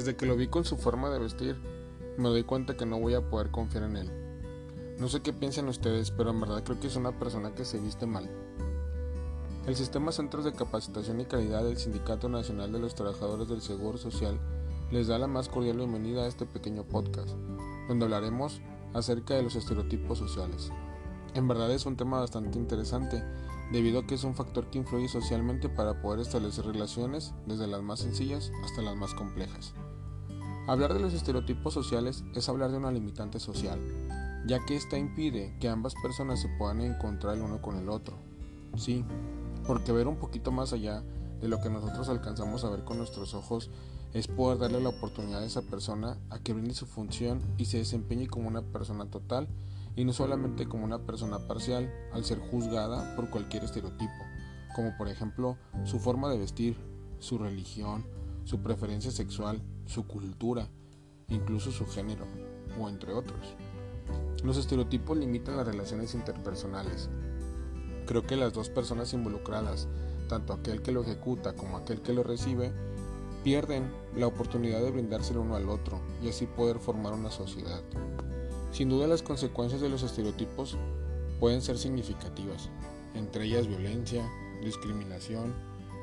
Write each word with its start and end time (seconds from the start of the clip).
Desde 0.00 0.16
que 0.16 0.24
lo 0.24 0.34
vi 0.34 0.46
con 0.46 0.64
su 0.64 0.78
forma 0.78 1.10
de 1.10 1.18
vestir, 1.18 1.60
me 2.16 2.30
doy 2.30 2.42
cuenta 2.42 2.74
que 2.74 2.86
no 2.86 2.98
voy 2.98 3.12
a 3.12 3.28
poder 3.28 3.50
confiar 3.50 3.84
en 3.84 3.98
él. 3.98 4.10
No 4.98 5.10
sé 5.10 5.20
qué 5.20 5.34
piensan 5.34 5.68
ustedes, 5.68 6.10
pero 6.10 6.30
en 6.30 6.40
verdad 6.40 6.64
creo 6.64 6.80
que 6.80 6.86
es 6.86 6.96
una 6.96 7.18
persona 7.18 7.54
que 7.54 7.66
se 7.66 7.78
viste 7.78 8.06
mal. 8.06 8.26
El 9.66 9.76
Sistema 9.76 10.10
Centros 10.10 10.46
de 10.46 10.54
Capacitación 10.54 11.20
y 11.20 11.26
Calidad 11.26 11.64
del 11.64 11.76
Sindicato 11.76 12.30
Nacional 12.30 12.72
de 12.72 12.78
los 12.78 12.94
Trabajadores 12.94 13.48
del 13.48 13.60
Seguro 13.60 13.98
Social 13.98 14.40
les 14.90 15.08
da 15.08 15.18
la 15.18 15.26
más 15.26 15.50
cordial 15.50 15.76
bienvenida 15.76 16.22
a 16.22 16.28
este 16.28 16.46
pequeño 16.46 16.84
podcast, 16.84 17.36
donde 17.86 18.06
hablaremos 18.06 18.62
acerca 18.94 19.34
de 19.34 19.42
los 19.42 19.54
estereotipos 19.54 20.16
sociales. 20.18 20.72
En 21.34 21.46
verdad 21.46 21.70
es 21.72 21.84
un 21.84 21.98
tema 21.98 22.20
bastante 22.20 22.58
interesante, 22.58 23.22
debido 23.70 24.00
a 24.00 24.06
que 24.06 24.14
es 24.14 24.24
un 24.24 24.34
factor 24.34 24.70
que 24.70 24.78
influye 24.78 25.08
socialmente 25.08 25.68
para 25.68 26.00
poder 26.00 26.20
establecer 26.20 26.64
relaciones 26.64 27.34
desde 27.44 27.66
las 27.66 27.82
más 27.82 28.00
sencillas 28.00 28.50
hasta 28.64 28.80
las 28.80 28.96
más 28.96 29.12
complejas. 29.12 29.74
Hablar 30.70 30.94
de 30.94 31.00
los 31.00 31.14
estereotipos 31.14 31.74
sociales 31.74 32.22
es 32.32 32.48
hablar 32.48 32.70
de 32.70 32.76
una 32.76 32.92
limitante 32.92 33.40
social, 33.40 33.80
ya 34.46 34.64
que 34.64 34.76
ésta 34.76 34.96
impide 34.96 35.56
que 35.58 35.68
ambas 35.68 35.94
personas 36.00 36.40
se 36.40 36.48
puedan 36.60 36.80
encontrar 36.80 37.34
el 37.34 37.42
uno 37.42 37.60
con 37.60 37.74
el 37.74 37.88
otro. 37.88 38.16
Sí, 38.76 39.04
porque 39.66 39.90
ver 39.90 40.06
un 40.06 40.20
poquito 40.20 40.52
más 40.52 40.72
allá 40.72 41.02
de 41.40 41.48
lo 41.48 41.60
que 41.60 41.70
nosotros 41.70 42.08
alcanzamos 42.08 42.62
a 42.62 42.70
ver 42.70 42.84
con 42.84 42.98
nuestros 42.98 43.34
ojos 43.34 43.68
es 44.14 44.28
poder 44.28 44.58
darle 44.58 44.80
la 44.80 44.90
oportunidad 44.90 45.42
a 45.42 45.44
esa 45.44 45.62
persona 45.62 46.16
a 46.30 46.38
que 46.38 46.52
brinde 46.52 46.74
su 46.74 46.86
función 46.86 47.42
y 47.58 47.64
se 47.64 47.78
desempeñe 47.78 48.28
como 48.28 48.46
una 48.46 48.62
persona 48.62 49.10
total 49.10 49.48
y 49.96 50.04
no 50.04 50.12
solamente 50.12 50.66
como 50.66 50.84
una 50.84 51.00
persona 51.00 51.48
parcial 51.48 51.92
al 52.12 52.24
ser 52.24 52.38
juzgada 52.38 53.16
por 53.16 53.28
cualquier 53.28 53.64
estereotipo, 53.64 54.22
como 54.76 54.96
por 54.96 55.08
ejemplo 55.08 55.58
su 55.82 55.98
forma 55.98 56.30
de 56.30 56.38
vestir, 56.38 56.76
su 57.18 57.38
religión, 57.38 58.06
su 58.44 58.62
preferencia 58.62 59.10
sexual, 59.10 59.60
su 59.90 60.06
cultura, 60.06 60.68
incluso 61.28 61.72
su 61.72 61.84
género, 61.84 62.24
o 62.80 62.88
entre 62.88 63.12
otros. 63.12 63.56
Los 64.44 64.56
estereotipos 64.56 65.18
limitan 65.18 65.56
las 65.56 65.66
relaciones 65.66 66.14
interpersonales. 66.14 67.10
Creo 68.06 68.22
que 68.22 68.36
las 68.36 68.52
dos 68.52 68.70
personas 68.70 69.12
involucradas, 69.14 69.88
tanto 70.28 70.52
aquel 70.52 70.80
que 70.82 70.92
lo 70.92 71.02
ejecuta 71.02 71.54
como 71.54 71.76
aquel 71.76 72.02
que 72.02 72.12
lo 72.12 72.22
recibe, 72.22 72.72
pierden 73.42 73.90
la 74.14 74.28
oportunidad 74.28 74.80
de 74.80 74.92
brindarse 74.92 75.32
el 75.32 75.38
uno 75.38 75.56
al 75.56 75.68
otro 75.68 76.00
y 76.22 76.28
así 76.28 76.46
poder 76.46 76.78
formar 76.78 77.12
una 77.12 77.32
sociedad. 77.32 77.82
Sin 78.70 78.90
duda 78.90 79.08
las 79.08 79.22
consecuencias 79.22 79.80
de 79.80 79.88
los 79.88 80.04
estereotipos 80.04 80.78
pueden 81.40 81.62
ser 81.62 81.78
significativas, 81.78 82.70
entre 83.14 83.46
ellas 83.46 83.66
violencia, 83.66 84.30
discriminación, 84.62 85.52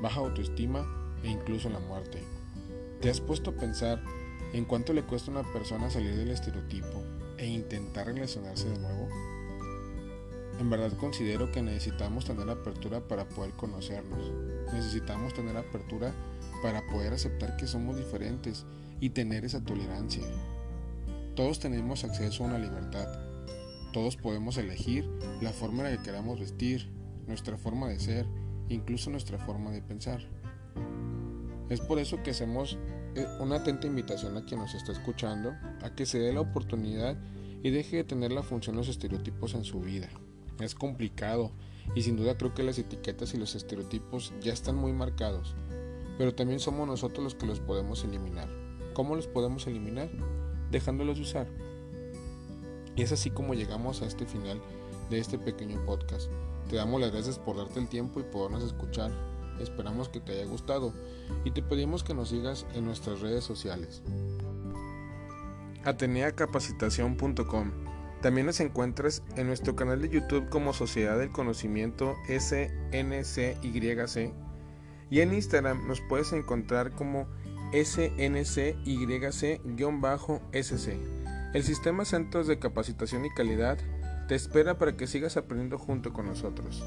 baja 0.02 0.20
autoestima 0.20 0.84
e 1.22 1.30
incluso 1.30 1.70
la 1.70 1.80
muerte. 1.80 2.37
¿Te 3.00 3.10
has 3.10 3.20
puesto 3.20 3.50
a 3.50 3.54
pensar 3.54 4.02
en 4.52 4.64
cuánto 4.64 4.92
le 4.92 5.04
cuesta 5.04 5.30
a 5.30 5.38
una 5.38 5.52
persona 5.52 5.88
salir 5.88 6.16
del 6.16 6.32
estereotipo 6.32 7.04
e 7.36 7.46
intentar 7.46 8.06
relacionarse 8.06 8.68
de 8.68 8.76
nuevo? 8.76 9.08
En 10.58 10.68
verdad 10.68 10.92
considero 10.94 11.52
que 11.52 11.62
necesitamos 11.62 12.24
tener 12.24 12.50
apertura 12.50 13.06
para 13.06 13.28
poder 13.28 13.52
conocernos. 13.52 14.32
Necesitamos 14.72 15.32
tener 15.32 15.56
apertura 15.56 16.12
para 16.60 16.84
poder 16.88 17.12
aceptar 17.12 17.56
que 17.56 17.68
somos 17.68 17.96
diferentes 17.96 18.66
y 18.98 19.10
tener 19.10 19.44
esa 19.44 19.64
tolerancia. 19.64 20.24
Todos 21.36 21.60
tenemos 21.60 22.02
acceso 22.02 22.42
a 22.42 22.48
una 22.48 22.58
libertad. 22.58 23.06
Todos 23.92 24.16
podemos 24.16 24.56
elegir 24.56 25.08
la 25.40 25.52
forma 25.52 25.84
en 25.84 25.92
la 25.92 25.96
que 25.98 26.02
queramos 26.02 26.40
vestir, 26.40 26.90
nuestra 27.28 27.56
forma 27.56 27.86
de 27.86 28.00
ser, 28.00 28.26
incluso 28.68 29.08
nuestra 29.10 29.38
forma 29.38 29.70
de 29.70 29.82
pensar. 29.82 30.20
Es 31.68 31.80
por 31.80 31.98
eso 31.98 32.22
que 32.22 32.30
hacemos 32.30 32.78
eh, 33.14 33.26
una 33.40 33.56
atenta 33.56 33.86
invitación 33.86 34.36
a 34.36 34.44
quien 34.44 34.60
nos 34.60 34.74
está 34.74 34.92
escuchando 34.92 35.54
a 35.82 35.90
que 35.94 36.06
se 36.06 36.18
dé 36.18 36.32
la 36.32 36.40
oportunidad 36.40 37.16
y 37.62 37.70
deje 37.70 37.96
de 37.96 38.04
tener 38.04 38.32
la 38.32 38.42
función 38.42 38.76
los 38.76 38.88
estereotipos 38.88 39.54
en 39.54 39.64
su 39.64 39.80
vida. 39.80 40.08
Es 40.60 40.74
complicado 40.74 41.52
y 41.94 42.02
sin 42.02 42.16
duda 42.16 42.36
creo 42.36 42.54
que 42.54 42.62
las 42.62 42.78
etiquetas 42.78 43.34
y 43.34 43.36
los 43.36 43.54
estereotipos 43.54 44.32
ya 44.40 44.52
están 44.52 44.76
muy 44.76 44.92
marcados, 44.92 45.54
pero 46.16 46.34
también 46.34 46.60
somos 46.60 46.86
nosotros 46.86 47.22
los 47.24 47.34
que 47.34 47.46
los 47.46 47.60
podemos 47.60 48.04
eliminar. 48.04 48.48
¿Cómo 48.94 49.14
los 49.14 49.26
podemos 49.28 49.66
eliminar? 49.66 50.10
dejándolos 50.70 51.18
usar. 51.18 51.46
Y 52.96 53.02
es 53.02 53.12
así 53.12 53.30
como 53.30 53.54
llegamos 53.54 54.02
a 54.02 54.06
este 54.06 54.26
final 54.26 54.60
de 55.10 55.18
este 55.18 55.38
pequeño 55.38 55.84
podcast. 55.86 56.30
Te 56.68 56.76
damos 56.76 57.00
las 57.00 57.12
gracias 57.12 57.38
por 57.38 57.56
darte 57.56 57.80
el 57.80 57.88
tiempo 57.88 58.20
y 58.20 58.24
podernos 58.24 58.62
escuchar. 58.62 59.10
Esperamos 59.60 60.08
que 60.08 60.20
te 60.20 60.32
haya 60.32 60.44
gustado 60.44 60.92
y 61.44 61.50
te 61.50 61.62
pedimos 61.62 62.04
que 62.04 62.14
nos 62.14 62.30
sigas 62.30 62.66
en 62.74 62.84
nuestras 62.84 63.20
redes 63.20 63.44
sociales. 63.44 64.02
Ateneacapacitación.com 65.84 67.70
También 68.20 68.46
nos 68.46 68.60
encuentras 68.60 69.22
en 69.36 69.46
nuestro 69.46 69.76
canal 69.76 70.02
de 70.02 70.08
YouTube 70.08 70.48
como 70.48 70.72
Sociedad 70.72 71.18
del 71.18 71.30
Conocimiento 71.30 72.16
SNCYC 72.28 74.32
y 75.10 75.20
en 75.20 75.32
Instagram 75.32 75.86
nos 75.86 76.00
puedes 76.02 76.32
encontrar 76.32 76.90
como 76.92 77.26
SNCYC-SC. 77.72 78.78
El 81.54 81.62
Sistema 81.62 82.04
Centros 82.04 82.46
de 82.46 82.58
Capacitación 82.58 83.24
y 83.24 83.30
Calidad 83.30 83.78
te 84.28 84.34
espera 84.34 84.78
para 84.78 84.96
que 84.96 85.06
sigas 85.06 85.38
aprendiendo 85.38 85.78
junto 85.78 86.12
con 86.12 86.26
nosotros. 86.26 86.84